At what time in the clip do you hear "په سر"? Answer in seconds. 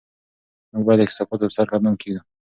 1.49-1.65